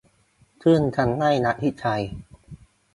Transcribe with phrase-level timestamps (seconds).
[0.63, 2.03] ซึ่งทำให้นักวิจัย